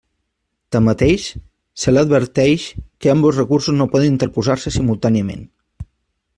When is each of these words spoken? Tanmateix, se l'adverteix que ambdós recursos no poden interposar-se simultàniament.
Tanmateix, 0.75 1.25
se 1.83 1.93
l'adverteix 1.93 2.65
que 3.05 3.13
ambdós 3.13 3.37
recursos 3.43 3.79
no 3.83 3.89
poden 3.95 4.11
interposar-se 4.15 4.77
simultàniament. 4.81 5.49